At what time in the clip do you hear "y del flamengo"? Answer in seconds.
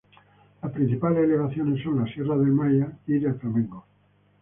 3.05-3.85